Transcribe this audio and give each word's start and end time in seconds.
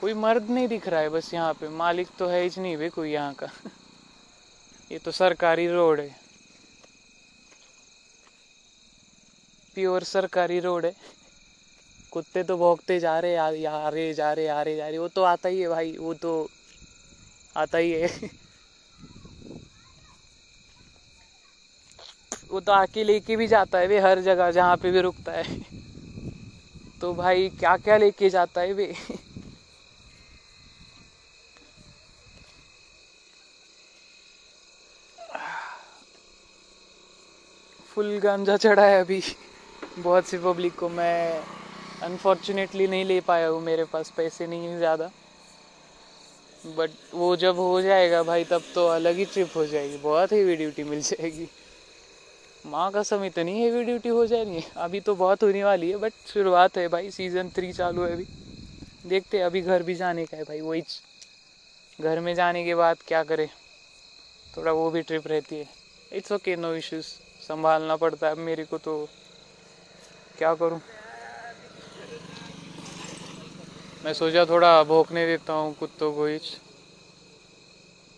कोई 0.00 0.12
मर्द 0.14 0.50
नहीं 0.50 0.68
दिख 0.68 0.88
रहा 0.88 1.00
है 1.00 1.08
बस 1.08 1.32
यहाँ 1.34 1.52
पे। 1.54 1.68
मालिक 1.68 2.08
तो 2.18 2.26
है 2.28 2.42
ही 2.42 2.60
नहीं 2.60 2.76
भाई 2.76 2.88
कोई 2.88 3.10
यहाँ 3.12 3.34
का। 3.34 3.46
ये 4.90 4.98
तो 4.98 5.10
सरकारी 5.12 5.66
रोड 5.68 6.00
है। 6.00 6.08
प्योर 9.76 10.04
सरकारी 10.04 10.60
रोड 10.60 10.86
है। 10.86 10.94
कुत्ते 12.12 12.42
तो 12.42 12.56
भोगते 12.56 12.98
जा 13.00 13.18
रहे 13.20 13.36
आ, 13.36 13.48
रहे 13.50 14.12
जा 14.14 14.32
रहे 14.32 14.46
आ 14.48 14.62
रहे 14.62 14.76
जा 14.76 14.88
रहे। 14.88 14.98
वो 14.98 15.08
तो 15.08 15.22
आता 15.24 15.48
ही 15.48 15.60
है 15.60 15.68
भाई 15.68 15.96
वो 15.98 16.14
तो 16.14 16.48
आता 17.56 17.78
ही 17.78 17.92
है। 17.92 18.30
वो 22.50 22.60
तो 22.60 22.72
आके 22.72 23.04
लेके 23.04 23.36
भी 23.36 23.46
जाता 23.46 23.78
है 23.78 23.86
वे 23.86 23.98
हर 24.00 24.20
जगह 24.22 24.50
जहाँ 24.50 24.76
पे 24.76 24.90
भी 24.90 25.00
रुकता 25.00 25.32
है। 25.32 25.60
तो 27.00 27.14
भाई 27.14 27.48
क्या 27.50 27.76
क्या 27.76 27.96
लेके 27.96 28.30
जाता 28.30 28.60
है 28.60 28.72
वे? 28.72 28.94
फुल 38.00 38.18
गांजा 38.18 38.56
चढ़ा 38.56 38.84
है 38.84 39.00
अभी। 39.00 39.20
बहुत 39.98 40.24
सी 40.24 40.38
पब्लिक 40.38 40.74
को 40.74 40.88
मैं 40.88 41.40
अनफॉर्चुनेटली 42.02 42.86
नहीं 42.86 43.04
ले 43.04 43.20
पाया 43.20 43.48
हूँ 43.48 43.60
मेरे 43.62 43.84
पास 43.84 44.12
पैसे 44.16 44.46
नहीं 44.46 44.68
है 44.68 44.78
ज़्यादा। 44.78 45.10
बट 46.78 46.90
वो 47.14 47.34
जब 47.36 47.58
हो 47.58 47.80
जाएगा 47.82 48.22
भाई, 48.22 48.44
तब 48.44 48.62
तो 48.74 48.86
अलग 48.88 49.16
ही 49.16 49.24
ट्रिप 49.24 49.56
हो 49.56 49.66
जाएगी। 49.66 49.98
बहुत 49.98 50.32
हेवी 50.32 50.56
ड्यूटी 50.56 50.84
मिल 50.84 51.00
जाएगी। 51.02 51.46
माँ 52.64 52.90
का 52.90 53.02
समय 53.02 53.26
इतनी 53.26 53.60
हेवी 53.60 53.84
ड्यूटी 53.84 54.08
हो 54.08 54.26
जाएगी 54.26 54.64
अभी 54.78 55.00
तो 55.00 55.14
बहुत 55.14 55.42
होने 55.42 55.64
वाली 55.64 55.90
है 55.90 55.96
बट 55.98 56.12
शुरुआत 56.26 56.78
है 56.78 56.88
भाई। 56.88 57.10
सीज़न 57.10 57.50
थ्री 57.56 57.72
चालू 57.72 58.04
है 58.04 58.12
अभी। 58.12 58.26
देखते 59.06 59.38
हैं, 59.38 59.44
अभी 59.44 59.60
घर 59.62 59.82
भी 59.82 59.94
जाने 59.94 60.24
का 60.24 60.36
है 60.36 60.44
भाई, 60.44 60.60
वही 60.60 60.82
घर 61.98 62.20
में 62.20 62.34
जाने 62.34 62.64
के 62.64 62.74
बाद 62.74 63.08
क्या 63.08 63.22
करें। 63.24 63.48
थोड़ा 64.56 64.72
वो 64.72 64.90
भी 64.90 65.02
ट्रिप 65.02 65.28
रहती 65.28 65.56
है। 65.56 65.68
इट्स 66.12 66.32
ओके 66.32 66.56
नो 66.56 66.74
इश्यूज़ 66.74 67.18
संभालना 67.50 67.96
पड़ता 67.96 68.28
है 68.28 68.34
मेरे 68.34 68.64
को 68.64 68.78
तो। 68.78 69.06
क्या 70.38 70.54
करूँ? 70.54 70.78
मैं 74.04 74.12
सोचा 74.12 74.44
थोड़ा 74.44 74.82
भोंकने 74.82 75.26
देता 75.26 75.52
हूँ 75.52 75.74
कुत्तों 75.74 76.12
को 76.12 76.28
इच 76.28 76.42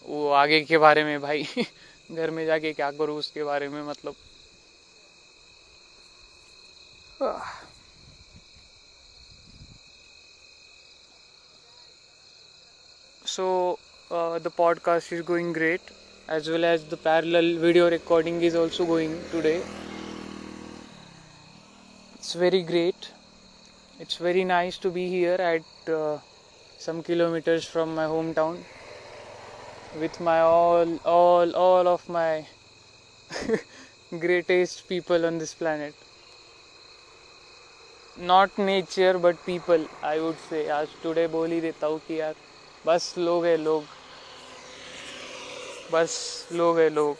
वो 0.04 0.30
आगे 0.30 0.60
के 0.60 0.78
बारे 0.78 1.04
में 1.04 1.20
भाई। 1.20 1.44
घर 2.10 2.30
में 2.30 2.46
जाके 2.46 2.72
क्या 2.72 2.90
करूँ 2.90 3.18
उसके 3.18 3.44
बारे 3.44 3.68
में 3.68 3.82
मतलब। 3.82 4.14
uh, 14.10 14.38
the 14.38 14.50
podcast 14.50 15.12
is 15.12 15.22
going 15.22 15.52
great. 15.52 16.01
As 16.28 16.48
well 16.48 16.64
as 16.64 16.84
the 16.84 16.96
parallel 16.96 17.56
video 17.58 17.90
recording 17.90 18.40
is 18.42 18.54
also 18.54 18.84
going 18.86 19.18
today 19.30 19.60
it's 22.14 22.34
very 22.34 22.62
great 22.62 23.10
it's 23.98 24.16
very 24.16 24.44
nice 24.44 24.78
to 24.78 24.90
be 24.90 25.08
here 25.08 25.34
at 25.34 25.90
uh, 25.92 26.18
some 26.78 27.02
kilometers 27.02 27.64
from 27.64 27.94
my 27.94 28.04
hometown 28.04 28.58
with 30.00 30.20
my 30.20 30.40
all 30.40 30.96
all 31.04 31.56
all 31.56 31.88
of 31.88 32.08
my 32.08 32.46
greatest 34.18 34.88
people 34.88 35.26
on 35.26 35.38
this 35.38 35.54
planet 35.54 35.94
not 38.20 38.58
nature 38.58 39.16
but 39.16 39.36
people 39.44 39.84
I 40.04 40.18
would 40.18 40.34
say 40.48 40.66
आज 40.70 40.88
today 41.02 41.26
बोल 41.34 41.50
ही 41.50 41.60
देता 41.60 41.86
हूँ 41.86 41.98
कि 42.06 42.18
यार 42.20 42.34
बस 42.86 43.14
लोग 43.18 43.44
है 43.44 43.56
लोग 43.56 43.84
बस 45.92 46.48
लोग 46.52 46.78
है 46.78 46.88
लोग। 46.88 47.16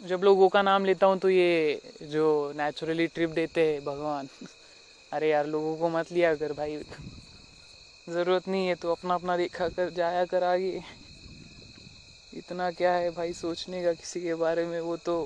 जब 0.00 0.22
लोगों 0.24 0.48
का 0.48 0.62
नाम 0.62 0.84
लेता 0.84 1.06
हूँ 1.06 1.18
तो 1.18 1.28
ये 1.30 1.80
जो 2.02 2.52
नेचुरली 2.56 3.06
ट्रिप 3.06 3.30
देते 3.30 3.66
हैं, 3.66 3.84
भगवान। 3.84 4.28
अरे 5.12 5.28
यार, 5.30 5.46
लोगों 5.46 5.76
को 5.76 5.88
मत 5.88 6.12
लिया 6.12 6.34
कर 6.34 6.52
भाई। 6.52 6.76
ज़रूरत 8.08 8.48
नहीं 8.48 8.66
है 8.66 8.74
तो 8.74 8.90
अपना 8.92 9.14
अपना 9.14 9.36
देखा 9.36 9.68
कर, 9.68 9.90
जाया 9.90 10.24
कर 10.24 10.42
आगे। 10.44 10.80
इतना 12.34 12.70
क्या 12.70 12.92
है 12.92 13.10
भाई 13.10 13.32
सोचने 13.32 13.82
का 13.82 13.92
किसी 13.92 14.20
के 14.20 14.34
बारे 14.34 14.64
में? 14.66 14.80
वो 14.80 14.96
तो 14.96 15.16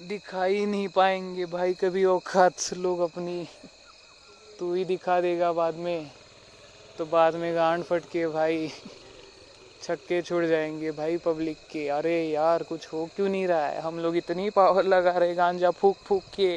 दिखाई 0.00 0.64
नहीं 0.66 0.88
पाएँगे 0.88 1.44
भाई, 1.46 1.74
कभी 1.74 2.04
औकात 2.06 2.72
लोग 2.74 3.00
अपनी। 3.00 3.44
तू 4.58 4.74
ही 4.74 4.84
दिखा 4.84 5.20
देगा 5.20 5.52
बाद 5.52 5.74
में। 5.76 6.19
तो 7.00 7.04
बाद 7.06 7.34
में 7.34 7.54
गांड 7.54 7.84
फट 7.84 8.02
के 8.12 8.26
भाई 8.26 8.68
छक्के 9.82 10.20
छुड़ 10.22 10.44
जाएँगे 10.46 10.90
भाई 10.90 11.16
पब्लिक 11.16 11.56
के। 11.70 11.88
अरे 11.88 12.30
यार, 12.30 12.62
कुछ 12.62 12.86
हो 12.92 13.08
क्यों 13.16 13.28
नहीं 13.28 13.46
रहा 13.48 13.68
है? 13.68 13.80
हम 13.80 13.98
लोग 13.98 14.16
इतनी 14.16 14.48
पावर 14.50 14.84
लगा 14.84 15.18
रहे 15.18 15.34
गांजा 15.34 15.70
फूक 15.70 15.96
फूक 16.04 16.22
के। 16.34 16.50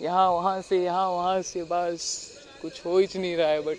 यहाँ, 0.00 0.30
वहाँ 0.30 0.60
से, 0.62 0.84
यहाँ, 0.84 1.08
वहाँ 1.08 1.42
से, 1.42 1.62
बस। 1.62 2.30
कुछ 2.62 2.80
हो 2.86 2.98
ही 2.98 3.06
नहीं 3.18 3.36
रहा 3.36 3.48
है 3.48 3.60
बट 3.60 3.76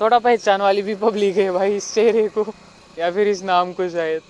थोड़ा 0.00 0.18
पहचान 0.18 0.60
वाली 0.60 0.82
भी 0.82 0.94
पब्लिक 0.94 1.36
है 1.36 1.50
भाई, 1.50 1.76
इस 1.76 1.94
चेहरे 1.94 2.28
को। 2.28 2.44
या 2.98 3.10
फिर 3.10 3.28
इस 3.28 3.42
नाम 3.42 3.72
को 3.72 3.88
शायद, 3.88 4.22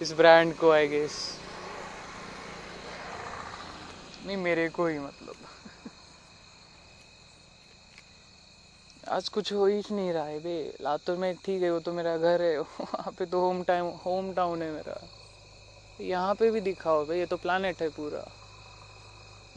इस 0.00 0.12
ब्रांड 0.12 0.54
को 0.54 0.70
आई 0.70 0.86
गेस 0.86 1.18
नहीं, 4.26 4.36
मेरे 4.38 4.68
को 4.68 4.86
ही 4.86 4.98
मतलब। 4.98 5.49
आज 9.10 9.28
कुछ 9.28 9.52
हो 9.52 9.66
ही 9.66 9.80
नहीं 9.90 10.12
रहा 10.12 10.24
है 10.24 10.38
बे। 10.38 10.74
लातूर 10.82 11.16
में 11.16 11.34
ठीक 11.44 11.62
है 11.62 11.70
वो 11.70 11.78
तो 11.78 11.92
मेरा 11.92 12.16
घर 12.16 12.42
है। 12.42 12.58
वहाँ 12.60 13.12
पे 13.18 13.24
तो 13.24 13.40
होम 13.40 13.62
टाइम 13.62 13.86
होम 14.04 14.32
टाउन 14.32 14.62
है 14.62 14.70
मेरा। 14.70 15.00
यहाँ 16.00 16.34
पे 16.34 16.50
भी 16.50 16.60
दिखाओ 16.60 17.04
भाई 17.06 17.18
ये 17.18 17.26
तो 17.26 17.36
प्लानट 17.36 17.82
है 17.82 17.88
पूरा। 17.88 18.24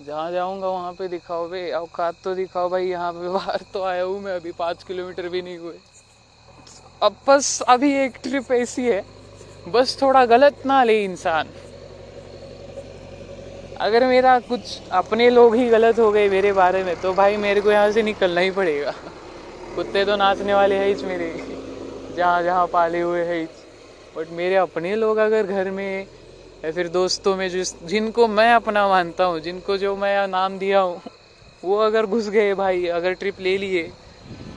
जहाँ 0.06 0.32
जाऊँगा 0.32 0.68
वहाँ 0.68 0.94
पे 0.94 1.08
दिखाओ 1.08 1.48
भाई 1.50 1.72
औकात 1.72 2.16
तो 2.24 2.36
दिखाओ 2.36 2.70
भाई, 2.70 2.88
यहाँ 2.88 3.12
पे 3.14 3.30
बाहर 3.30 3.66
तो 3.74 3.84
आया 3.84 4.04
हूँ 4.04 4.20
मैं 4.22 4.36
अभी। 4.36 4.52
पाँच 4.52 4.84
किलोमीटर 4.84 5.30
भी 5.30 5.42
नहीं 5.42 5.58
हुए। 5.58 5.78
अब 7.02 7.16
बस, 7.28 7.62
अभी 7.62 7.94
एक 7.96 8.18
ट्रिप 8.24 8.52
ऐसी 8.52 8.90
है। 8.90 9.04
बस 9.68 9.98
थोड़ा 10.02 10.26
गलत 10.26 10.66
ना 10.66 10.84
ले 10.84 11.04
इंसान। 11.04 11.54
अगर 13.78 14.06
मेरा 14.08 14.40
कुछ, 14.40 14.80
अपने 14.92 15.30
लोग 15.30 15.56
ही 15.56 15.70
गलत 15.70 16.00
हो 16.00 16.12
गए 16.12 16.30
मेरे 16.30 16.54
बारे 16.54 16.84
में 16.84 16.96
तो 17.02 17.14
भाई 17.14 17.38
मेरे 17.38 17.62
को 17.62 17.72
यहाँ 17.72 17.92
से 17.92 18.02
निकलना 18.02 18.42
ही 18.42 18.52
पड़ेगा। 18.52 18.94
कुत्ते 19.76 20.06
तो 20.06 20.16
नाचने 20.16 20.54
वाले 20.54 20.76
है 20.76 20.94
मेरे। 21.04 21.30
जहाँ 22.16 22.42
जहाँ 22.44 22.66
पाले 22.68 23.02
हुए 23.02 23.24
है 23.24 23.46
बट 24.16 24.30
मेरे 24.30 24.56
अपने 24.56 24.96
लोग 24.96 25.18
अगर 25.18 25.46
घर 25.46 25.70
में, 25.72 26.06
या 26.64 26.72
फिर 26.72 26.88
दोस्तों 26.88 27.36
में 27.36 27.50
जिस 27.50 27.74
जिनको 27.84 28.28
मैं 28.28 28.54
अपना 28.54 28.88
मानता 28.88 29.24
हूँ, 29.24 29.40
जिनको 29.40 29.78
जो 29.78 29.96
मैं 29.96 30.28
नाम 30.28 30.58
दिया 30.60 30.80
हूँ, 30.80 31.02
वो 31.64 31.78
अगर 31.78 32.06
घुस 32.06 32.30
गए 32.30 32.54
भाई, 32.54 32.86
अगर 32.88 33.14
ट्रिप 33.14 33.40
ले 33.40 33.58
लिए, 33.58 33.90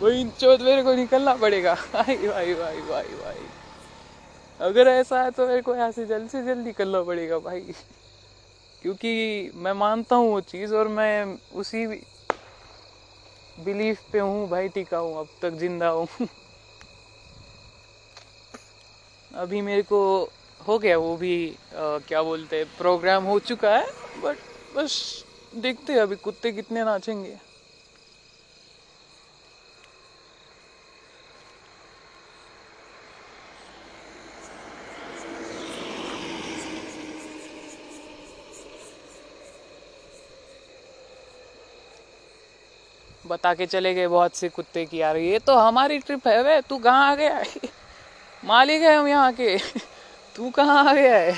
वो 0.01 0.09
इन 0.11 0.31
चौथ 0.31 0.59
मेरे 0.59 0.83
को 0.83 0.95
निकलना 0.95 1.35
पड़ेगा। 1.35 1.75
भाई 1.95 2.17
भाई 2.17 2.55
भाई 2.55 2.81
भाई 2.81 3.15
भाई। 3.15 3.47
अगर 4.61 4.89
ऐसा 4.89 5.23
है 5.23 5.31
तो 5.31 5.47
मेरे 5.47 5.61
को 5.61 5.75
यहाँ 5.75 5.91
से 5.91 6.07
जल्द 6.07 6.29
से 6.29 6.43
जल्द 6.43 6.65
निकलना 6.67 7.03
पड़ेगा 7.03 7.39
भाई। 7.39 7.61
क्योंकि 8.83 9.51
मैं 9.55 9.73
मानता 9.73 10.17
हूँ 10.17 10.31
वो 10.31 10.41
चीज़ 10.41 10.75
और 10.75 10.89
मैं 10.89 11.39
उसी 11.55 11.87
बिलीफ 13.59 14.01
पे 14.13 14.19
हूँ 14.19 14.49
भाई 14.49 14.69
टिका 14.69 14.99
हूँ 14.99 15.19
अब 15.19 15.29
तक 15.43 15.55
ज़िंदा 15.59 15.89
हूँ। 15.89 16.07
अभी 19.35 19.61
मेरे 19.61 19.83
को 19.83 20.01
हो 20.61 20.79
गया 20.79 20.97
वो 20.99 21.17
भी 21.17 21.49
आ, 21.49 21.99
क्या 22.09 22.23
बोलते 22.23 22.57
हैं 22.57 22.67
प्रोग्राम 22.79 23.25
हो 23.25 23.39
चुका 23.39 23.77
है 23.77 23.87
बट 24.23 24.37
बस 24.77 25.25
देखते 25.55 25.93
हैं 25.93 26.01
अभी 26.01 26.17
कुत्ते 26.17 26.53
कितने 26.53 26.85
नाचेंगे। 26.85 27.37
बता 43.37 43.55
के 43.55 43.67
चले 43.67 43.95
गए 43.95 44.07
बहुत 44.09 44.37
से 44.37 44.49
कुत्ते 44.49 44.85
की 44.87 44.99
यार, 44.99 45.17
ये 45.17 45.39
तो 45.39 45.57
हमारी 45.57 45.99
ट्रिप 45.99 46.29
है 46.29 46.43
वे, 46.43 46.61
तू 46.61 46.79
कहाँ 46.79 47.11
आ 47.11 47.15
गया 47.15 47.37
है? 47.37 47.69
मालिक 48.43 48.83
है 48.83 48.97
हम 48.97 49.09
यहाँ 49.09 49.33
के। 49.33 49.57
तू 50.37 50.51
कहाँ 50.51 50.85
आ 50.85 50.93
गया 50.93 51.17
है? 51.17 51.33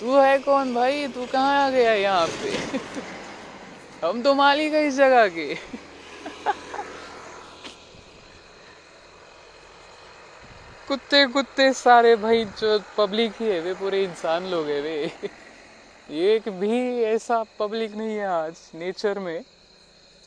तू 0.00 0.16
है 0.16 0.38
कौन 0.38 0.74
भाई? 0.74 1.06
तू 1.08 1.26
कहाँ 1.26 1.64
आ 1.64 1.70
गया 1.70 1.90
है 1.90 2.00
यहाँ 2.00 2.26
पे? 2.26 2.50
हम 4.02 4.22
तो 4.22 4.34
मालिक 4.34 4.72
है 4.72 4.86
इस 4.86 4.94
जगह 4.94 5.28
के। 5.28 5.54
कुत्ते 10.88 11.24
कुत्ते 11.26 11.72
सारे 11.72 12.14
भाई 12.16 12.44
जो 12.60 12.78
पब्लिक 12.98 13.32
ही 13.40 13.48
है 13.48 13.60
वे, 13.60 13.74
पूरे 13.74 14.02
इंसान 14.04 14.46
लोग 14.46 14.66
है 14.66 14.80
वे। 14.80 15.10
एक 16.26 16.48
भी 16.60 17.02
ऐसा 17.04 17.42
पब्लिक 17.58 17.94
नहीं 17.96 18.16
है 18.16 18.26
आज 18.26 18.54
नेचर 18.74 19.18
में। 19.18 19.42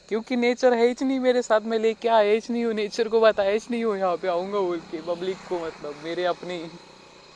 क्योंकि 0.09 0.35
नेचर 0.35 0.73
है 0.73 0.87
ही 0.87 1.05
नहीं 1.05 1.19
मेरे 1.19 1.41
साथ 1.41 1.61
में 1.61 1.77
लेके 1.79 2.07
आया 2.09 2.31
ही 2.31 2.39
नहीं 2.49 2.63
हूँ, 2.65 2.73
नेचर 2.73 3.07
को 3.07 3.19
बताया 3.19 3.51
ही 3.51 3.59
नहीं 3.69 3.83
हूँ 3.83 3.97
यहाँ 3.97 4.15
पे 4.17 4.27
आऊँगा 4.27 4.59
बोल 4.59 4.79
के 4.91 5.01
पब्लिक 5.01 5.37
को 5.45 5.65
मतलब 5.65 6.01
मेरे 6.03 6.25
अपनी। 6.25 6.57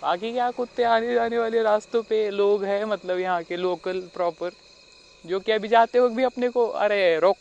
बाकी 0.02 0.32
क्या 0.34 0.50
कुत्ते 0.52 0.84
आने 0.84 1.14
जाने 1.14 1.38
वाले 1.38 1.62
रास्तों 1.64 2.02
पे 2.04 2.30
लोग 2.32 2.64
हैं 2.64 2.84
मतलब 2.86 3.20
यहाँ 3.20 3.44
के 3.44 3.58
लोकल 3.58 4.00
प्रॉपर 4.14 4.52
जो 5.26 5.40
कि 5.40 5.52
अभी 5.52 5.68
जाते 5.68 6.00
वक्त 6.00 6.16
भी 6.16 6.24
अपने 6.24 6.50
को, 6.50 6.68
अरे 6.68 7.20
रोक, 7.20 7.38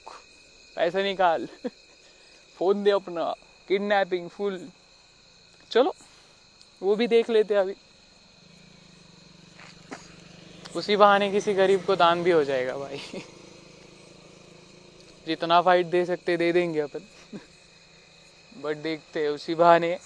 पैसे 0.76 1.02
निकाल, 1.02 1.48
फ़ोन 2.58 2.82
दे 2.84 2.90
अपना 2.90 3.32
किडनैपिंग 3.68 4.28
फुल 4.28 4.60
चलो, 5.70 5.94
वो 6.82 6.96
भी 6.96 7.06
देख 7.06 7.30
लेते 7.30 7.54
अभी। 7.54 7.74
उसी 10.76 10.96
बहाने 10.96 11.30
किसी 11.30 11.54
गरीब 11.54 11.84
को 11.84 11.96
दान 11.96 12.22
भी 12.22 12.30
हो 12.30 12.44
जाएगा 12.44 12.76
भाई। 12.78 13.00
जितना 15.26 15.60
फाइट 15.62 15.86
दे 15.86 16.04
सकते, 16.04 16.36
दे 16.36 16.52
देंगे 16.52 16.80
अपन। 16.80 17.06
बट 18.62 18.76
देखते 18.76 19.20
हैं, 19.20 19.28
उसी 19.28 19.54
बहाने। 19.54 19.96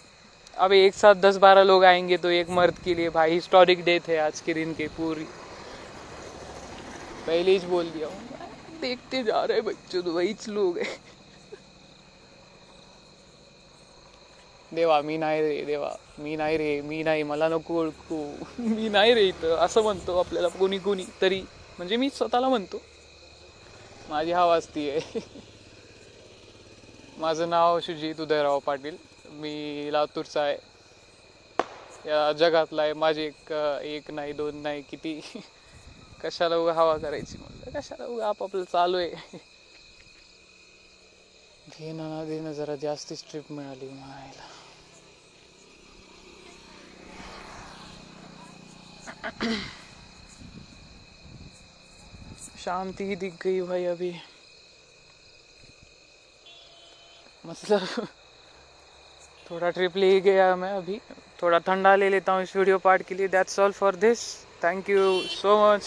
अब 0.56 0.72
एक 0.72 0.94
साथ 0.94 1.14
दस 1.14 1.36
बारह 1.36 1.62
लोग 1.62 1.84
आएँगे 1.84 2.16
तो 2.16 2.28
एक 2.30 2.50
मर्द 2.50 2.78
के 2.84 2.94
लिए 2.94 3.08
भाई 3.08 3.32
हिस्टोरिक 3.32 3.84
डे 3.84 3.98
थे 3.98 4.16
आज 4.16 4.40
के 4.40 4.54
दिन 4.54 4.72
के, 4.72 4.86
पूरी। 4.86 5.24
पहले 7.26 7.50
ही 7.50 7.66
बोल 7.66 7.90
दिया 7.90 8.06
हूँ। 8.06 8.80
देखते 8.80 9.22
जा 9.22 9.44
रहे 9.44 9.60
बच्चों 9.60 10.02
तो 10.02 10.12
वही 10.12 10.34
लोग 10.48 10.78
है। 10.78 10.84
देवा 14.72 15.00
मी 15.02 15.16
नाही 15.16 15.40
रे, 15.40 15.64
देवा। 15.64 15.96
मी 16.18 16.36
नाही 16.36 16.56
रे 16.56 16.80
मी 16.80 17.02
नाही 17.02 17.22
मला 17.22 17.48
नको 17.48 17.78
ओळखू। 17.80 18.24
मी 18.58 18.88
नाही 18.88 19.14
रे 19.14 19.28
इथं, 19.28 19.56
असं 19.56 19.82
म्हणतो 19.82 20.18
आपल्याला 20.18 20.48
कोणी 20.48 20.78
कोणी 20.78 21.04
तरी. 21.20 21.40
म्हणजे 21.78 21.96
मी 21.96 22.08
स्वतःला 22.10 22.48
म्हणतो. 22.48 22.82
माझी 24.08 24.32
हा 24.32 24.58
ती 24.66 24.88
आहे. 24.90 25.20
माझं 27.18 27.48
नाव 27.48 27.78
सुजित 27.80 28.20
उदयराव 28.20 28.58
पाटील. 28.60 28.96
मी 29.32 29.90
लातूरचा 29.92 30.42
आहे. 30.42 30.56
या 32.06 32.32
जगातला 32.34 32.82
आहे. 32.82 32.92
माझी 32.94 33.22
एक 33.22 33.52
एक 33.84 34.10
नाही 34.10 34.32
दोन 34.34 34.62
नाही 34.62 34.82
किती? 34.82 35.20
कशाला 36.22 36.56
उगा 36.56 36.72
हवा 36.72 36.96
करायची 36.98 37.38
म्हणलं? 37.38 37.70
कशाला 37.70 38.04
उगा 38.06 38.28
आपापलं 38.28 38.64
चालू 38.66 38.96
आहे? 38.98 39.38
घेणं 41.68 42.08
ना 42.08 42.24
देणं 42.24 42.52
जरा 42.54 42.76
जास्तीच 42.78 43.24
ट्रिप 43.24 43.52
मिळाली 43.52 43.88
म्हणायला 43.88 44.48
शांति 52.66 53.04
ही 53.04 53.16
दिख 53.16 53.34
गई 53.42 53.60
भाई 53.62 53.84
अभी। 53.84 54.10
मतलब 57.46 58.06
थोड़ा 59.50 59.70
ट्रिप 59.70 59.96
ले 59.96 60.08
गया 60.20 60.54
मैं 60.56 60.70
अभी। 60.72 60.98
थोड़ा 61.42 61.58
ठंडा 61.58 61.94
ले 61.96 62.08
लेता 62.10 62.32
हूँ 62.32 62.42
इस 62.42 62.56
वीडियो 62.56 62.78
पार्ट 62.78 63.02
के 63.02 63.14
लिए। 63.14 63.28
That's 63.28 63.58
all 63.60 63.72
for 63.72 63.96
this 63.96 64.24
thank 64.64 64.90
you 64.90 65.20
so 65.30 65.54
much 65.64 65.82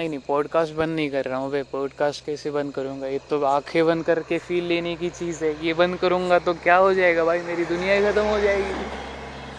नहीं 0.00 0.08
नहीं 0.08 0.18
पॉडकास्ट 0.18 0.74
बंद 0.74 0.96
नहीं 0.96 1.10
कर 1.10 1.24
रहा 1.24 1.38
हूँ 1.38 1.50
भाई। 1.50 1.62
पॉडकास्ट 1.62 2.24
कैसे 2.24 2.50
बंद 2.50 2.72
करूँगा? 2.72 3.06
ये 3.06 3.18
तो 3.30 3.42
आँखें 3.44 3.86
बंद 3.86 4.04
करके 4.04 4.38
फील 4.38 4.64
लेने 4.64 4.94
की 4.96 5.08
चीज़ 5.10 5.44
है। 5.44 5.50
ये 5.66 5.72
बंद 5.74 5.96
करूँगा 5.96 6.38
तो 6.38 6.52
क्या 6.54 6.76
हो 6.76 6.92
जाएगा 6.94 7.24
भाई? 7.24 7.40
मेरी 7.40 7.64
दुनिया 7.64 7.94
ही 7.94 8.00
ख़त्म 8.02 8.22
हो 8.24 8.38
जाएगी। 8.40 8.84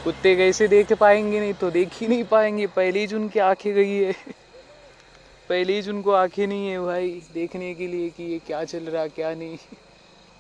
कुत्ते 0.03 0.35
कैसे 0.35 0.67
देख 0.67 0.93
पाएँगे? 0.93 1.39
नहीं 1.39 1.53
तो 1.53 1.69
देख 1.69 1.89
ही 1.93 2.07
नहीं 2.07 2.23
पाएँगे। 2.23 2.65
पहले 2.67 2.99
ही 2.99 3.15
उनकी 3.15 3.39
आँखें 3.39 3.73
गई 3.73 3.91
है। 3.91 4.13
पहले 5.49 5.73
ही 5.73 5.89
उनको 5.89 6.11
आँखें 6.11 6.47
नहीं 6.47 6.69
है 6.69 6.79
भाई, 6.79 7.11
देखने 7.33 7.73
के 7.73 7.87
लिए 7.87 8.09
कि 8.09 8.23
ये 8.23 8.39
क्या 8.47 8.63
चल 8.63 8.89
रहा, 8.89 9.05
क्या 9.07 9.33
नहीं। 9.35 9.57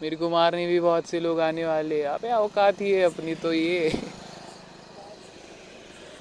मेरे 0.01 0.15
को 0.15 0.29
मारने 0.29 0.65
भी 0.65 0.79
बहुत 0.79 1.01
से 1.05 1.19
लोग 1.19 1.39
आने 1.39 1.65
वाले 1.65 2.01
अबे, 2.03 2.31
औकात 2.31 2.81
ही 2.81 2.91
है 2.91 3.03
अपनी 3.03 3.33
तो 3.33 3.53
ये। 3.53 3.89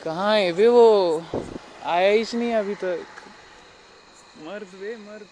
कहाँ 0.05 0.37
है 0.37 0.53
वे 0.53 0.69
वो? 0.69 1.23
आया 1.85 2.11
ही 2.11 2.25
नहीं 2.35 2.53
अभी 2.55 2.75
तक। 2.75 3.19
मर्द 4.40 4.75
वे 4.75 4.96
मर्द। 4.96 5.26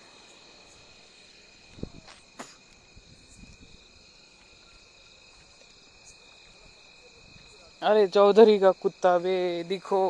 अरे 7.83 8.07
चौधरी 8.07 8.59
का 8.59 8.71
कुत्ता 8.71 9.17
वे, 9.17 9.65
दिखो। 9.65 10.01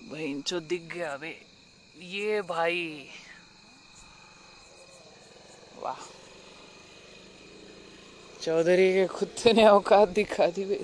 बहन 0.00 0.40
चो 0.40 0.60
दिख 0.60 0.82
गया 0.82 1.14
वे। 1.14 1.32
ये 1.96 2.40
भाई। 2.42 3.10
वाह। 5.76 5.98
चौधरी 8.42 8.92
के 8.92 9.06
कुत्ते 9.06 9.52
ने 9.52 9.66
औकात 9.66 10.08
दिखा 10.08 10.46
दी 10.46 10.64
वे। 10.64 10.80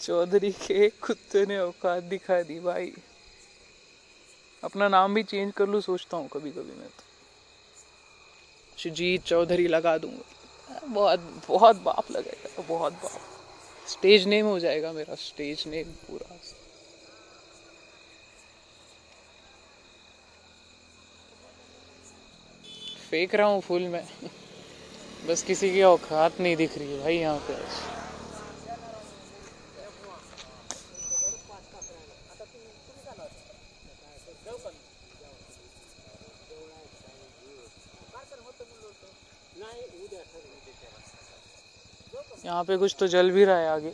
चौधरी 0.00 0.50
के 0.52 0.88
कुत्ते 1.02 1.46
ने 1.46 1.58
औकात 1.58 2.02
दिखा 2.02 2.42
दी 2.42 2.60
भाई। 2.60 2.92
अपना 4.64 4.88
नाम 4.88 5.14
भी 5.14 5.22
चेंज 5.22 5.52
कर 5.52 5.68
लूँ, 5.68 5.80
सोचता 5.80 6.16
हूँ 6.16 6.28
कभी 6.28 6.50
कभी 6.50 6.78
मैं 6.78 6.88
तो। 6.88 7.02
सुजीत 8.78 9.24
चौधरी 9.24 9.66
लगा 9.68 9.96
दूँगा। 9.98 10.86
बहुत 10.86 11.20
बहुत 11.48 11.82
बाप 11.82 12.10
लगेगा, 12.10 12.62
बहुत 12.68 12.92
बाप। 12.92 13.20
स्टेज 13.88 14.26
नेम 14.26 14.46
हो 14.46 14.58
जाएगा 14.58 14.92
मेरा, 14.92 15.14
स्टेज 15.14 15.64
नेम 15.66 15.90
पूरा। 16.08 16.36
फेंक 23.10 23.34
रहा 23.34 23.46
हूँ 23.46 23.60
फुल 23.60 23.82
में। 23.88 24.04
बस 25.28 25.42
किसी 25.42 25.70
की 25.70 25.82
औकात 25.82 26.40
नहीं 26.40 26.56
दिख 26.56 26.78
रही 26.78 26.92
है 26.92 27.00
भाई 27.00 27.16
यहाँ 27.16 27.38
पे 27.38 27.54
यहाँ 42.54 42.64
पे 42.64 42.76
कुछ 42.76 42.94
तो 42.98 43.06
जल 43.08 43.30
भी 43.30 43.44
रहा 43.44 43.58
है 43.58 43.68
आगे। 43.68 43.90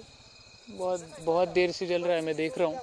बहुत 0.70 1.00
बहुत 1.24 1.48
देर 1.48 1.70
से 1.72 1.86
जल 1.86 2.02
रहा 2.04 2.16
है, 2.16 2.20
मैं 2.20 2.34
देख 2.36 2.58
रहा 2.58 2.66
हूँ। 2.68 2.78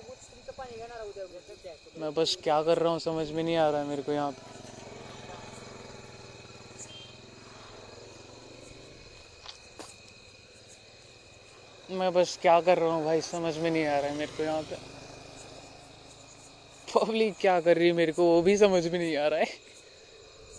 मैं 1.98 2.14
बस 2.14 2.38
क्या 2.44 2.62
कर 2.64 2.78
रहा 2.78 2.92
हूँ, 2.92 3.00
समझ 3.00 3.30
में 3.32 3.44
नहीं 3.44 3.56
आ 3.58 3.70
रहा 3.70 3.82
है 3.82 3.88
मेरे 3.88 4.02
को 4.02 4.12
यहाँ 4.12 4.32
पे। 4.32 4.42
मैं 11.90 12.12
बस 12.14 12.38
क्या 12.42 12.60
कर 12.62 12.78
रहा 12.78 12.94
हूँ 12.94 13.06
भाई, 13.06 13.22
समझ 13.22 13.58
में 13.58 13.70
नहीं 13.72 13.86
आ 13.86 14.00
रहा 14.00 14.10
है 14.10 14.18
मेरे 14.18 14.32
को 14.38 14.44
यहाँ 14.44 14.62
पे। 14.62 14.76
पब्लिक 16.96 17.34
क्या 17.40 17.60
कर 17.62 17.78
रही 17.78 17.88
है 17.88 17.94
मेरे 17.94 18.12
को, 18.12 18.24
वो 18.26 18.42
भी 18.42 18.58
समझ 18.58 18.86
में 18.88 19.00
नहीं 19.00 19.18
आ 19.18 19.28
रहा 19.28 19.40
है। 19.40 19.46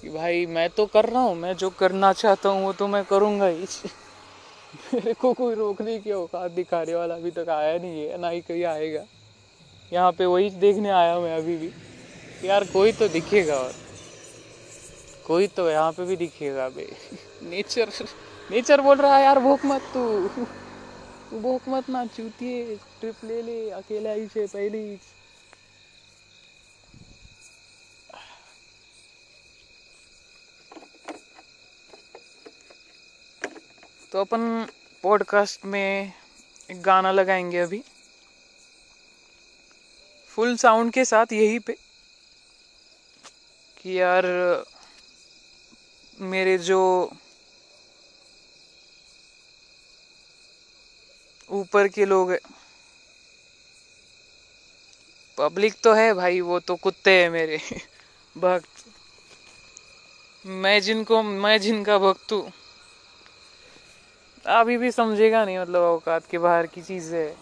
कि 0.03 0.09
भाई, 0.11 0.47
मैं 0.47 0.69
तो 0.71 0.87
कर 0.87 1.05
रहा 1.05 1.23
हूँ, 1.23 1.35
मैं 1.37 1.53
जो 1.55 1.71
करना 1.71 2.13
चाहता 2.15 2.49
हूँ, 2.49 2.65
वो 2.65 2.73
तो 2.73 2.87
मैं 2.87 3.05
करूँगा 3.05 3.47
ही। 3.47 3.67
मेरे 4.95 5.13
को 5.13 5.33
कोई 5.33 5.55
रोकने 5.55 5.99
की 5.99 6.13
औकात 6.13 6.51
दिखाने 6.51 6.95
वाला 6.95 7.15
अभी 7.15 7.31
तक 7.31 7.49
आया 7.49 7.79
नहीं 7.79 8.09
है, 8.09 8.19
ना 8.19 8.29
ही 8.29 8.41
कहीं 8.41 8.65
आएगा। 8.65 9.05
यहाँ 9.93 10.11
पे 10.13 10.27
वही 10.27 10.51
देखने 10.51 10.89
आया 10.89 11.19
मैं 11.19 11.37
अभी 11.37 11.57
भी। 11.57 11.71
यार, 12.49 12.65
कोई 12.65 12.93
तो 12.93 13.09
दिखेगा 13.09 13.57
और। 13.57 13.73
कोई 15.27 15.47
तो 15.47 15.71
यहाँ 15.71 15.93
पे 15.93 16.05
भी 16.05 16.17
दिखेगा 16.17 16.69
बे। 16.69 16.97
नेचर 17.43 17.89
नेचर 18.51 18.81
बोल 18.81 18.97
रहा 18.97 19.17
है, 19.17 19.25
यार, 19.25 19.39
भूख 19.39 19.61
मत 19.65 19.81
तू। 19.81 20.29
भूख 21.39 21.61
मत 21.69 21.89
ना 21.89 22.07
चूतिए, 22.07 22.77
ट्रिप 23.01 23.15
ले 23.25 23.43
ले, 23.43 23.71
अकेला 23.71 24.11
ही 24.11 24.27
से 24.27 24.47
पहले 24.47 24.79
ही। 24.79 24.99
तो 34.19 34.23
अपन 34.23 34.65
पॉडकास्ट 35.03 35.65
में 35.65 36.13
एक 36.71 36.83
गाना 36.83 37.13
लगाएँगे 37.13 37.59
अभी। 37.59 37.81
फुल 40.29 40.57
साउंड 40.57 40.93
के 40.93 41.05
साथ 41.05 41.27
यही 41.33 41.59
पे 41.59 41.73
कि 43.77 44.01
यार, 44.01 44.25
मेरे 46.21 46.59
जो 46.59 47.09
ऊपर 51.51 51.87
के 51.89 52.09
लोग 52.09 52.31
हैं 52.31 52.55
पब्लिक 55.39 55.75
तो 55.85 55.95
है 55.95 56.13
भाई, 56.13 56.41
वो 56.41 56.59
तो 56.59 56.75
कुत्ते 56.75 57.23
है 57.23 57.29
मेरे। 57.29 57.59
भक्त। 58.37 58.91
मैं 60.47 60.81
जिनको, 60.81 61.23
मैं 61.23 61.59
जिनका 61.59 61.99
भक्त 61.99 62.33
हूँ। 62.33 62.68
अभी 64.49 64.77
भी 64.79 64.91
समझेगा 64.93 65.45
नहीं 65.45 65.59
मतलब 65.59 65.81
औकात 65.83 66.27
के 66.31 66.39
बाहर 66.39 66.67
की 66.67 66.83
चीज़। 66.83 67.15
है 67.15 67.35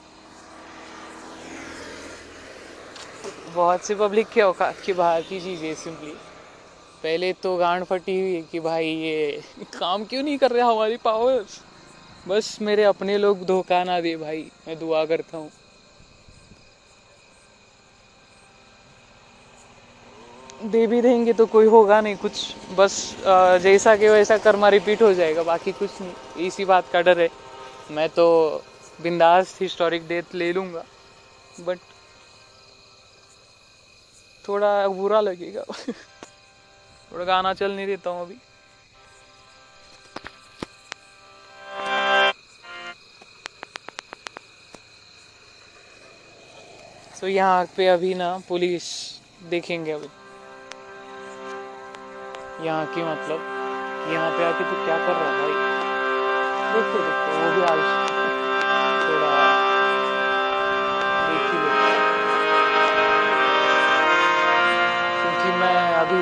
बहुत 3.55 3.81
सी 3.81 3.95
पब्लिक 3.95 4.29
के 4.29 4.41
औकात 4.43 4.81
के 4.87 4.93
बाहर 4.93 5.21
की 5.23 5.41
चीज़ 5.41 5.65
है 5.65 5.75
सिंपली 5.75 6.13
पहले 7.03 7.33
तो 7.43 7.57
गांड 7.57 7.85
फटी 7.85 8.19
हुई 8.21 8.41
कि 8.53 8.61
भाई 8.61 8.87
ये 8.87 9.41
काम 9.79 10.05
क्यों 10.05 10.23
नहीं 10.23 10.39
कर 10.39 10.51
रहा 10.53 10.71
हमारी 10.71 10.97
पावर्स 11.05 11.61
बस 12.29 12.57
मेरे 12.61 12.85
अपने 12.85 13.17
लोग 13.19 13.45
धोखा 13.47 13.83
ना 13.85 14.01
दे 14.01 14.17
भाई, 14.17 14.43
मैं 14.69 14.79
दुआ 14.79 15.05
करता 15.05 15.37
हूँ। 15.37 15.51
दे 20.63 20.87
भी 20.87 21.01
देंगे 21.03 21.33
तो 21.33 21.47
कोई 21.47 21.67
होगा 21.69 22.01
नहीं 22.01 22.17
कुछ। 22.17 22.55
बस 22.79 22.95
जैसा 23.63 23.97
के 23.97 24.09
वैसा 24.11 24.37
कर्मा 24.39 24.69
रिपीट 24.71 25.03
हो 25.03 25.13
जाएगा, 25.15 25.43
बाकी 25.43 25.73
कुछ 25.73 26.01
नहीं। 26.01 26.13
इसी 26.39 26.65
बात 26.65 26.83
का 26.93 27.01
डर 27.01 27.19
है। 27.19 27.29
मैं 27.91 28.09
तो 28.09 28.27
बिंदास 29.03 29.59
हिस्टोरिक 29.61 30.07
डेथ 30.09 30.35
ले 30.35 30.53
लूँगा। 30.53 30.83
बट 31.61 31.79
थोड़ा 34.45 34.89
बुरा 34.89 35.21
लगेगा। 35.21 35.63
थोड़ा 37.13 37.25
गाना 37.25 37.53
चल 37.55 37.73
नहीं 37.73 37.87
देता 37.87 38.11
हूँ 38.11 38.21
अभी। 38.21 38.37
तो 47.21 47.29
यहाँ 47.29 47.65
पे 47.77 47.87
अभी 47.89 48.15
ना 48.15 48.37
पुलिस 48.49 48.85
देखेंगे 49.51 49.93
अभी। 49.93 50.09
यहाँ 52.67 52.87
की 52.87 53.03
मतलब 53.03 53.41
यहाँ 54.13 54.31
पे 54.39 54.45
आके 54.45 54.65
तू 54.65 54.85
क्या 54.85 54.97
कर 54.97 55.13
रहा 55.13 55.31
है 55.31 55.55
भाई? 55.55 55.66
देखते 56.69 57.03
देखते 57.03 57.33
वो 57.33 57.51
भी 57.53 57.63
आज 57.65 57.85
थोड़ा 59.07 59.33
देख 61.19 61.43
क्योंकि 65.23 65.53
मैं 65.53 65.77
अभी 65.95 66.21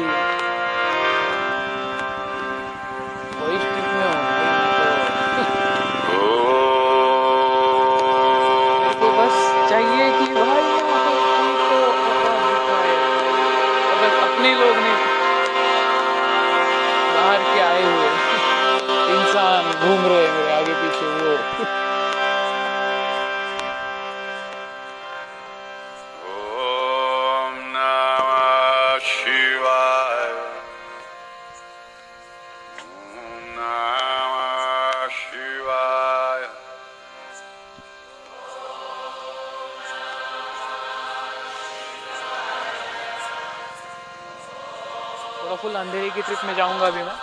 थोड़ा 45.54 45.62
फुल 45.62 45.74
अंधेरे 45.74 46.10
की 46.10 46.22
ट्रिप 46.22 46.38
में 46.44 46.54
जाऊँगा 46.56 46.86
अभी 46.86 47.02
मैं। 47.02 47.14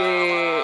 ये. 0.00 0.62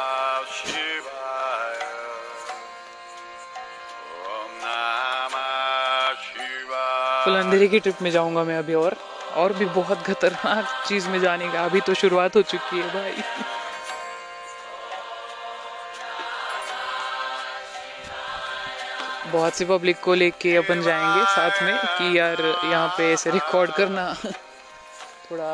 फुल 7.25 7.37
अंधेरे 7.37 7.67
की 7.67 7.79
ट्रिप 7.79 8.03
में 8.03 8.11
जाऊँगा 8.11 8.45
मैं 8.45 8.59
अभी 8.59 8.75
और। 8.75 8.97
और 9.35 9.53
भी 9.53 9.65
बहुत 9.65 9.99
खतरनाक 10.07 10.87
चीज़ 10.89 11.09
में 11.09 11.21
जाने 11.21 11.49
का। 11.49 11.65
अभी 11.65 11.81
तो 11.81 11.95
शुरुआत 11.95 12.37
हो 12.37 12.43
चुकी 12.43 12.81
है 12.81 12.89
भाई। 12.89 13.23
बहुत 19.33 19.55
सी 19.55 19.65
पब्लिक 19.65 20.01
को 20.01 20.15
लेके 20.15 20.57
अपन 20.57 20.81
जाएँगे 20.83 21.25
साथ 21.27 21.63
में 21.63 21.77
कि 21.77 22.19
यार 22.19 22.41
यहाँ 22.65 22.89
पे 22.99 23.13
ऐसे 23.13 23.31
रिकॉर्ड 23.31 23.71
करना। 23.73 24.13
थोड़ा 25.31 25.53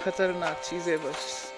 खतरनाक 0.00 0.60
चीज़ 0.64 0.88
है 0.90 0.96
बस। 0.98 1.52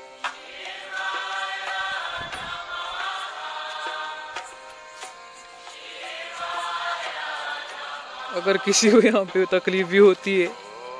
अगर 8.36 8.56
किसी 8.56 8.90
को 8.90 9.00
यहाँ 9.00 9.24
पे 9.24 9.44
तकलीफ़ 9.52 9.88
भी 9.88 9.98
होती 9.98 10.40
है 10.40 10.48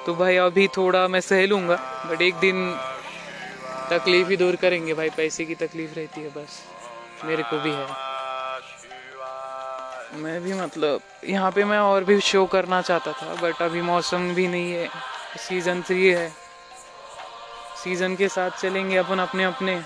तो 0.07 0.15
भाई 0.15 0.37
अभी 0.39 0.67
थोड़ा 0.77 1.07
मैं 1.09 1.21
सह 1.21 1.47
लूँगा 1.47 1.77
बट 2.11 2.23
एक 2.23 2.35
दिन 2.41 2.73
तकलीफ़ 3.91 4.29
ही 4.29 4.37
दूर 4.37 4.57
करेंगे 4.57 4.95
भाई, 4.95 5.09
पैसे 5.11 5.45
की 5.45 5.55
तकलीफ़ 5.57 5.95
रहती 5.95 6.21
है 6.21 6.29
बस। 6.29 6.61
मेरे 7.25 7.43
को 7.43 7.59
भी 7.59 7.71
है। 7.71 7.87
मैं 10.13 10.41
भी 10.43 10.53
मतलब 10.53 11.01
यहाँ 11.25 11.51
पे 11.51 11.65
मैं 11.65 11.79
और 11.79 12.05
भी 12.05 12.21
शो 12.21 12.45
करना 12.47 12.81
चाहता 12.83 13.13
था 13.13 13.35
बट 13.35 13.63
अभी 13.63 13.81
मौसम 13.81 14.35
भी 14.35 14.47
नहीं 14.49 14.73
है। 14.73 14.89
सीज़न 15.39 15.83
थ्री 15.83 16.09
है। 16.11 16.29
सीज़न 17.85 18.17
के 18.17 18.29
साथ 18.29 18.51
चलेंगे 18.61 18.97
अपन 18.97 19.19
अपने 19.19 19.45
अपने 19.45 19.81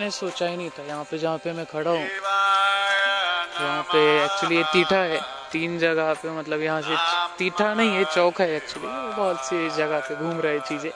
मैंने 0.00 0.10
सोचा 0.10 0.46
ही 0.48 0.56
नहीं 0.56 0.70
था 0.72 0.82
यहाँ 0.82 1.04
पे 1.04 1.18
जहाँ 1.18 1.38
पे 1.44 1.52
मैं 1.52 1.64
खड़ा 1.68 1.90
हूँ। 1.90 2.00
यहाँ 2.00 3.82
पे 3.92 4.00
एक्चुअली 4.24 4.56
ये 4.56 4.62
तीठा 4.72 4.96
है 4.96 5.18
तीन 5.52 5.78
जगह 5.78 6.12
पे 6.22 6.30
मतलब 6.30 6.60
यहाँ 6.62 6.80
से 6.82 6.96
तीठा 7.38 7.72
नहीं 7.74 7.90
है 7.94 8.04
चौक 8.14 8.40
है 8.40 8.48
एक्चुअली 8.56 8.88
बहुत 8.88 9.44
सी 9.44 9.68
जगह 9.76 10.00
पे 10.08 10.14
घूम 10.16 10.40
रहे 10.40 10.60
चीज़ें 10.68 10.90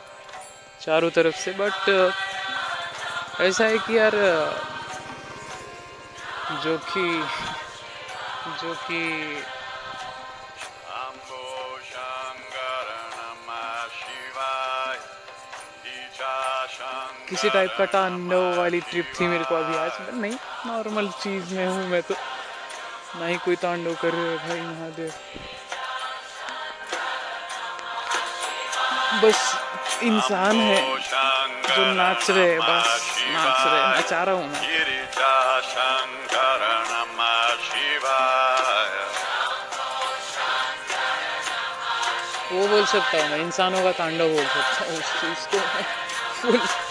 चारों 0.81 1.11
तरफ़ 1.11 1.37
से। 1.37 1.53
बट 1.61 1.77
ऐसा 3.41 3.65
है 3.65 3.79
कि 3.79 3.99
यार 3.99 4.17
जो 6.65 6.77
कि 6.89 7.05
जो 8.63 8.75
कि 8.89 9.03
किसी 17.29 17.49
टाइप 17.51 17.75
का 17.79 17.85
तांडव 17.85 18.59
वाली 18.59 18.81
ट्रिप 18.81 19.13
थी 19.21 19.27
मेरे 19.27 19.45
को 19.45 19.55
अभी 19.55 19.77
आज। 19.77 19.91
नहीं 20.15 20.37
नॉर्मल 20.67 21.09
चीज़ 21.09 21.55
में 21.55 21.67
हूँ 21.67 21.87
मैं 21.89 22.03
तो। 22.03 22.15
ना 23.21 23.27
ही 23.27 23.37
कोई 23.37 23.57
तांडव 23.57 23.95
कर 23.95 24.09
रहे 24.09 24.37
भाई, 24.37 24.61
महादेव। 24.61 25.13
बस 29.23 29.59
इंसान 30.03 30.57
है 30.57 30.97
जो 31.77 31.93
नाच 31.93 32.31
रहे 32.31 32.51
हैं, 32.51 32.61
बस 32.61 33.17
नाच 33.29 33.67
रहे 33.67 33.81
हैं। 33.81 33.99
नचा 33.99 34.25
रहा 34.25 34.35
हूँ 34.35 34.49
मैं. 34.49 34.61
वो 42.53 42.69
बोल 42.69 42.85
सकता 42.85 43.23
हूँ 43.23 43.29
मैं, 43.31 43.39
इंसानों 43.39 43.83
का 43.83 43.93
तांडव 43.93 44.29
बोल 44.29 44.47
सकता 44.47 44.85
हूँ 44.85 44.99
उस 44.99 45.21
चीज़ 45.21 45.47
को। 45.49 45.59
फुल 46.43 46.84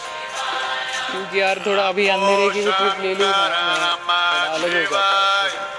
क्योंकि 1.13 1.39
यार 1.39 1.57
थोड़ा 1.65 1.83
अभी 1.87 2.05
अंधेरे 2.09 2.47
की 2.53 2.61
भी 2.65 2.71
ट्रिप 2.71 3.01
ले 3.01 3.11
लूँ 3.15 3.31
अलग 4.53 4.71
हो 4.73 4.81
जाता 4.91 5.01
है 5.03 5.71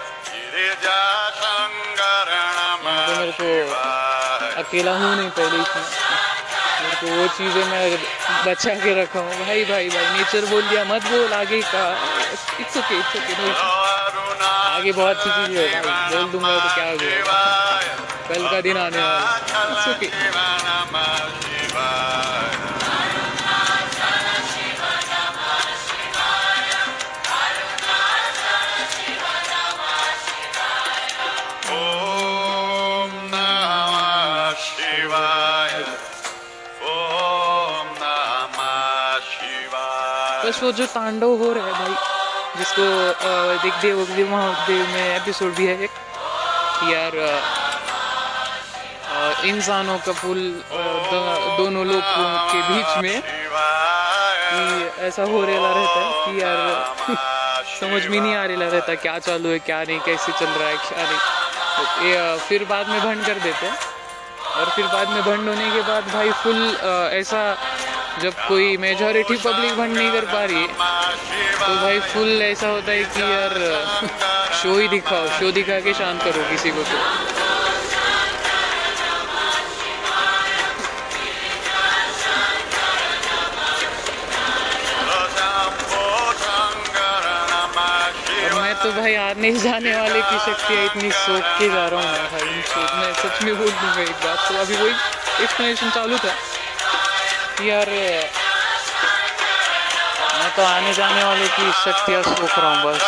Namah 2.56 3.00
मेरे 3.18 3.32
को 3.38 3.48
अकेला 4.62 4.92
हूँ 4.98 5.10
नहीं 5.16 5.30
पहले 5.36 5.58
था। 5.70 5.80
मेरे 6.82 6.96
को 7.00 7.06
वो 7.16 7.24
चीज़ें 7.36 7.64
मैं 7.70 7.84
बचा 8.46 8.74
के 8.84 8.90
रखा 9.00 9.20
हूँ। 9.20 9.32
भाई 9.46 9.64
भाई 9.70 9.88
भाई 9.94 10.06
नेचर 10.16 10.44
बोल 10.50 10.62
दिया 10.68 10.82
मत 10.84 11.02
बोल 11.10 11.32
आगे 11.34 11.60
का। 11.72 11.84
इट्स 12.60 12.76
ओके 12.76 12.94
इट्स 12.98 13.12
ओके 13.16 13.32
आगे 14.74 14.92
बहुत 14.92 15.16
सी 15.16 15.30
चीज़ें 15.30 15.62
है 15.68 15.80
बोल 16.10 16.24
दूँगा 16.32 16.54
तो 16.58 16.68
क्या 16.74 16.86
हो 16.90 16.96
कल 18.28 18.42
का 18.50 18.60
दिन 18.66 18.76
आने 18.76 18.98
वाला 18.98 19.30
इट्स 19.72 19.88
ओके 19.88 20.08
वो 40.64 40.72
जो 40.72 40.84
तांडव 40.86 41.32
हो 41.36 41.52
रहा 41.54 41.66
है 41.66 41.72
भाई 41.72 41.94
जिसको 42.58 42.84
देख 43.62 43.74
देव 43.82 44.00
अग्नि 44.00 44.24
महादेव 44.24 44.86
में 44.86 45.16
एपिसोड 45.16 45.54
भी 45.54 45.66
है 45.66 45.74
एक 45.82 45.90
यार 46.90 47.12
इंसानों 49.44 49.98
का 49.98 50.12
पुल 50.12 50.40
दोनों 51.58 51.84
लोगों 51.86 52.30
के 52.52 52.60
बीच 52.68 52.90
में 53.02 53.16
ऐसा 55.06 55.22
हो 55.22 55.44
रेला 55.46 55.70
रहता 55.70 56.00
है 56.00 56.12
कि 56.24 56.42
यार 56.42 56.58
समझ 57.80 58.06
में 58.06 58.20
नहीं 58.20 58.34
आ 58.34 58.44
रेला 58.44 58.68
रहता 58.68 58.94
क्या 58.94 59.18
चालू 59.18 59.48
है 59.48 59.58
क्या 59.58 59.82
नहीं 59.82 59.98
कैसे 59.98 60.32
चल 60.32 60.50
रहा 60.58 60.68
है 60.68 60.76
क्या 60.76 61.02
नहीं। 61.02 61.20
तो 61.76 62.06
ये, 62.06 62.38
फिर 62.38 62.64
बाद 62.64 62.88
में 62.88 63.00
भंड 63.00 63.26
कर 63.26 63.38
देते 63.38 63.66
हैं 63.66 63.76
और 64.56 64.70
फिर 64.76 64.86
बाद 64.86 65.08
में 65.08 65.22
भंड 65.22 65.48
होने 65.48 65.70
के 65.70 65.80
बाद 65.80 66.12
भाई 66.12 66.30
फुल 66.42 66.60
ऐसा 67.12 67.42
जब 68.22 68.34
कोई 68.48 68.76
मेजोरिटी 68.82 69.36
पब्लिक 69.44 69.72
भंड 69.76 69.96
नहीं 69.96 70.10
कर 70.12 70.24
पा 70.32 70.44
रही 70.44 70.56
है 70.56 70.68
तो 71.58 71.74
भाई 71.82 71.98
फुल 72.12 72.42
ऐसा 72.42 72.68
होता 72.68 72.92
है 72.92 73.04
कि 73.14 73.20
यार 73.22 73.54
शो 74.62 74.78
ही 74.78 74.88
दिखाओ 74.88 75.26
शो 75.38 75.50
दिखा 75.52 75.78
के 75.86 75.94
शांत 75.94 76.22
करो 76.22 76.42
किसी 76.50 76.70
को 76.70 76.82
तो। 76.82 76.96
मैं 88.54 88.74
तो 88.82 88.90
भाई 88.92 89.14
आने 89.14 89.50
जाने 89.58 89.94
वाले 89.96 90.20
की 90.20 90.38
शक्ति 90.38 90.74
है, 90.74 90.84
इतनी 90.84 91.10
सोच 91.10 91.44
के 91.58 91.68
जा 91.68 91.86
रहा 91.88 92.00
हूँ 92.00 92.08
मैं 92.12 92.24
भाई 92.32 92.44
मैं 93.00 93.12
सच 93.22 93.42
में 93.44 93.54
बोल 93.58 93.70
दूँगा 93.70 94.02
एक 94.02 94.18
बात 94.24 94.48
तो 94.48 94.54
अभी 94.60 94.74
वही 94.74 94.94
एक्सप्लेनेशन 95.44 95.90
चालू 95.90 96.18
था। 96.18 96.34
यार 97.62 97.90
मैं 100.38 100.50
तो 100.56 100.62
आने 100.62 100.92
जाने 100.94 101.24
वाले 101.24 101.46
की 101.48 101.70
शक्तियाँ 101.72 102.22
सोच 102.22 102.58
रहा 102.58 102.74
हूँ, 102.74 102.92
बस। 102.92 103.02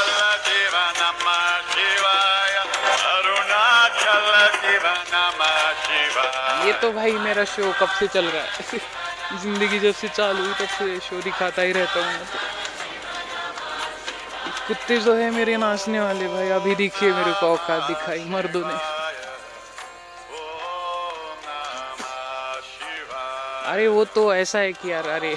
ये 6.67 6.73
तो 6.73 6.91
भाई 6.93 7.13
मेरा 7.13 7.45
शो 7.45 7.73
कब 7.81 7.89
से 7.89 8.07
चल 8.07 8.25
रहा 8.25 8.43
है? 8.43 8.79
ज़िंदगी 9.43 9.79
जब 9.79 9.95
से 9.95 10.09
चालू 10.09 10.45
हुई, 10.45 10.53
तब 10.53 10.69
से 10.69 10.99
शो 11.01 11.21
दिखाता 11.23 11.63
ही 11.63 11.73
रहता 11.73 12.01
हूँ 12.01 12.27
कुत्ते 14.69 14.97
जो 14.97 15.15
है 15.15 15.31
मेरे 15.31 15.57
नाचने 15.57 16.01
वाले, 16.01 16.29
भाई, 16.29 16.49
अभी 16.51 16.75
दिखिए 16.75 17.13
मेरे 17.13 17.33
को 17.33 17.53
औकात 17.53 17.83
दिखाई, 17.83 18.25
मर्दों 18.25 18.63
ने। 18.67 18.96
अरे 23.67 23.87
वो 23.87 24.05
तो 24.05 24.35
ऐसा 24.35 24.59
है 24.59 24.71
कि 24.73 24.93
यार, 24.93 25.09
अरे, 25.09 25.35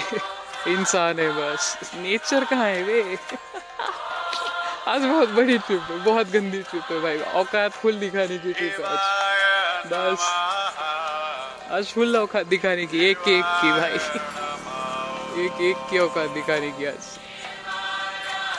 इंसान 0.66 1.18
है 1.18 1.30
बस। 1.30 1.90
नेचर 1.94 2.44
कहाँ 2.44 2.66
है 2.66 2.82
वे? 2.82 3.16
आज 4.86 5.02
बहुत 5.02 5.28
बड़ी 5.28 5.58
ट्रिप 5.58 5.80
है, 5.90 5.96
बहुत 5.96 6.26
गंदी 6.26 6.62
ट्रिप 6.62 6.92
है 6.92 6.98
भाई। 7.00 7.18
औकात 7.34 7.70
फुल 7.70 7.98
दिखाने 7.98 8.38
की 8.38 8.52
ट्रिप 8.52 8.80
है 8.80 8.86
आज। 8.86 8.98
बस। 9.86 10.18
आज 11.70 11.84
फुल 11.84 12.16
औकात 12.16 12.46
दिखाने 12.46 12.84
की, 12.84 13.10
एक 13.10 13.18
एक 13.18 13.44
की 13.44 13.70
भाई। 13.70 13.94
एक 15.44 15.60
एक 15.60 15.76
की 15.90 15.98
औकात 15.98 16.30
दिखाने 16.30 16.70
की 16.70 16.86
आज। 16.86 17.18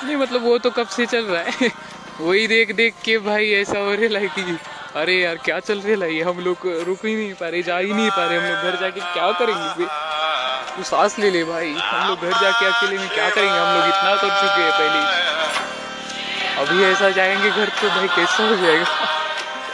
नहीं 0.03 0.17
मतलब 0.17 0.43
वो 0.43 0.57
तो 0.57 0.69
कब 0.69 0.87
से 0.87 1.05
चल 1.05 1.25
रहा 1.25 1.43
है? 1.43 1.67
वही 2.19 2.47
देख 2.47 2.75
देख 2.75 2.91
के 3.05 3.17
भाई, 3.17 3.51
ऐसा 3.51 3.79
हो 3.79 3.93
रहा 3.93 4.19
है 4.19 4.27
कि 4.27 4.57
अरे 4.95 5.13
यार, 5.13 5.35
क्या 5.35 5.59
चल 5.59 5.79
रहा 5.79 6.05
है 6.05 6.21
हम 6.21 6.39
लोग 6.39 6.57
रुक 6.65 7.05
ही 7.05 7.15
नहीं 7.15 7.33
पा 7.33 7.47
रहे, 7.47 7.61
जा 7.63 7.77
ही 7.77 7.93
नहीं 7.93 8.09
पा 8.09 8.25
रहे। 8.25 8.37
हम 8.37 8.45
लोग 8.45 8.63
घर 8.63 8.75
जाके 8.75 8.99
क्या 8.99 9.31
करेंगे 9.31 9.69
फिर? 9.77 9.87
तू 10.75 10.83
सांस 10.83 11.19
ले 11.19 11.29
ले 11.29 11.43
भाई। 11.43 11.73
हम 11.73 12.07
लोग 12.07 12.19
घर 12.19 12.31
जाके 12.41 12.65
अकेले 12.65 12.97
में 12.97 13.09
क्या 13.09 13.29
करेंगे? 13.29 13.59
हम 13.59 13.77
लोग 13.77 13.87
इतना 13.87 14.15
कर 14.15 14.29
चुके 14.29 14.61
हैं 14.61 14.71
पहले। 14.71 15.21
अभी 16.61 16.91
ऐसा 16.91 17.09
जाएँगे 17.09 17.49
घर 17.49 17.65
तो 17.65 17.87
भाई 17.89 18.07
कैसा 18.07 18.49
हो 18.49 18.55
जाएगा? 18.55 18.85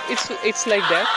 It's 0.10 0.32
it's 0.44 0.68
like 0.68 0.84
that 0.84 1.08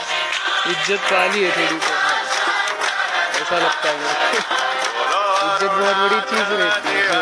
इज़्ज़त 0.72 1.00
पा 1.12 1.22
ली 1.34 1.44
है 1.44 1.50
थोड़ी। 1.56 1.78
तो 1.78 1.94
ऐसा 3.40 3.58
लगता 3.58 3.90
है। 3.90 3.96
इज़्ज़त 4.34 5.72
बहुत 5.72 5.96
बड़ी 6.02 6.20
चीज़ 6.30 6.52
रहती 6.62 6.94
है। 6.94 7.22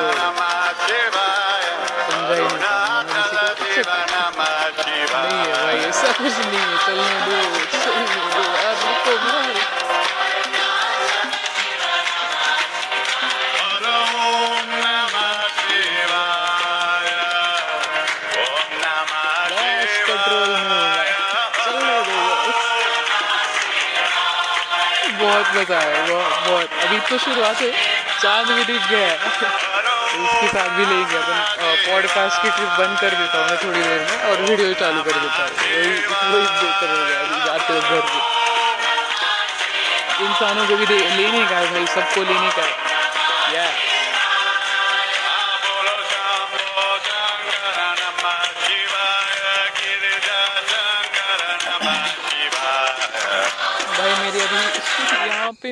समझा 2.11 2.35
ही 2.35 2.41
नहीं 5.13 5.39
है 5.39 5.53
भाई 5.53 5.79
ऐसा 5.89 6.11
कुछ 6.11 6.35
नहीं 6.37 6.59
है। 6.59 6.77
चलने 6.85 7.17
दो। 7.25 7.40
मज़ा 25.53 25.79
है 25.79 26.07
बहुत 26.07 26.47
बहुत 26.47 26.83
अभी 26.83 26.99
तो 27.09 27.17
शुरुआत 27.19 27.61
है 27.61 27.71
चाँद 28.21 28.47
भी 28.49 28.63
दिख 28.65 28.87
गया 28.89 29.07
है 29.07 29.15
तो 29.17 30.23
उसके 30.23 30.47
साथ 30.47 30.69
भी 30.77 30.85
लेंगे 30.85 31.17
अपन 31.17 31.37
पॉडकास्ट 31.83 32.41
की 32.41 32.49
ट्रिप 32.49 32.69
बंद 32.79 32.99
कर 32.99 33.15
देता 33.15 33.37
हूँ 33.37 33.47
मैं 33.47 33.57
थोड़ी 33.63 33.81
देर 33.81 33.99
में 34.01 34.29
और 34.29 34.41
वीडियो 34.41 34.73
चालू 34.81 35.03
कर 35.03 35.19
देता 35.19 35.43
हूँ 35.43 35.51
वही 36.27 36.45
बेहतर 36.53 36.89
हो 36.89 37.05
गया 37.05 37.19
अभी 37.19 37.45
जाते 37.45 37.73
हो 37.73 37.79
घर 37.81 38.39
इंसानों 40.21 40.67
को 40.67 40.75
भी 40.75 40.85
लेने 40.85 41.45
का 41.45 41.57
है 41.57 41.71
भाई 41.71 41.85
सबको 41.93 42.23
लेने 42.23 42.49
का 42.51 42.63
है 42.63 42.90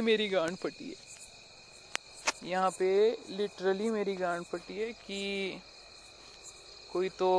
मेरी 0.01 0.27
गांड 0.27 0.55
फटी 0.57 0.89
है। 0.89 1.07
यहाँ 2.43 2.69
पे 2.69 2.89
लिटरली 3.29 3.89
मेरी 3.89 4.15
गांड 4.15 4.43
फटी 4.43 4.77
है 4.79 4.91
कि 4.91 5.59
कोई 6.93 7.09
तो 7.09 7.31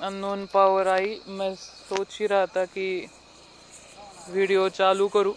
अननोन 0.00 0.46
पावर 0.46 0.88
आई। 0.88 1.18
मैं 1.28 1.54
सोच 1.54 2.18
ही 2.20 2.26
रहा 2.26 2.46
था 2.46 2.64
कि 2.66 2.86
वीडियो 4.30 4.68
चालू 4.68 5.08
करूँ। 5.08 5.34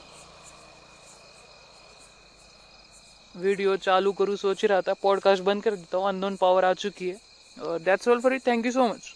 वीडियो 3.36 3.76
चालू 3.78 4.12
करूँ, 4.12 4.36
सोच 4.36 4.62
ही 4.62 4.68
रहा 4.68 4.82
था। 4.82 4.94
पॉडकास्ट 5.02 5.44
बंद 5.44 5.64
कर 5.64 5.76
देता 5.76 5.98
हूँ 5.98 6.08
अननोन 6.08 6.36
पावर 6.36 6.66
आ 6.66 6.74
चुकी 6.76 7.10
है। 7.10 7.18
और 7.58 7.80
that's 7.80 8.08
all 8.08 8.22
for 8.22 8.34
it 8.34 8.46
thank 8.48 8.66
you 8.66 8.72
so 8.72 8.88
much 8.88 9.08